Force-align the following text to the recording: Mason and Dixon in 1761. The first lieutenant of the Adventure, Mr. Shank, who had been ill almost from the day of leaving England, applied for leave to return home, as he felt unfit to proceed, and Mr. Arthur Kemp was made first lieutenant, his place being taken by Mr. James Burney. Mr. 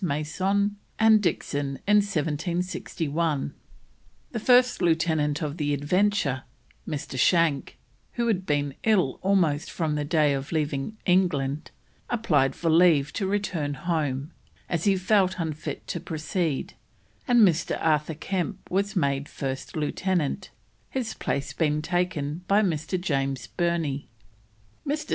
Mason 0.03 0.77
and 0.97 1.21
Dixon 1.21 1.77
in 1.87 1.97
1761. 1.97 3.53
The 4.31 4.39
first 4.39 4.81
lieutenant 4.81 5.43
of 5.43 5.57
the 5.57 5.75
Adventure, 5.75 6.41
Mr. 6.87 7.19
Shank, 7.19 7.77
who 8.13 8.25
had 8.25 8.47
been 8.47 8.73
ill 8.83 9.19
almost 9.21 9.69
from 9.69 9.93
the 9.93 10.03
day 10.03 10.33
of 10.33 10.51
leaving 10.51 10.97
England, 11.05 11.69
applied 12.09 12.55
for 12.55 12.71
leave 12.71 13.13
to 13.13 13.27
return 13.27 13.75
home, 13.75 14.31
as 14.67 14.85
he 14.85 14.97
felt 14.97 15.35
unfit 15.37 15.85
to 15.89 15.99
proceed, 15.99 16.73
and 17.27 17.47
Mr. 17.47 17.77
Arthur 17.79 18.15
Kemp 18.15 18.71
was 18.71 18.95
made 18.95 19.29
first 19.29 19.75
lieutenant, 19.77 20.49
his 20.89 21.13
place 21.13 21.53
being 21.53 21.79
taken 21.83 22.43
by 22.47 22.63
Mr. 22.63 22.99
James 22.99 23.45
Burney. 23.45 24.07
Mr. 24.83 25.09